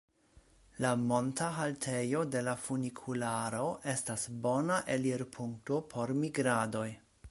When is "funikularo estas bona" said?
2.63-4.83